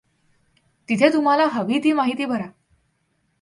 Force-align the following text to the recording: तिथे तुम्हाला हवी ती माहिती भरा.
तिथे 0.89 1.09
तुम्हाला 1.13 1.45
हवी 1.45 1.79
ती 1.83 1.93
माहिती 1.93 2.25
भरा. 2.25 2.47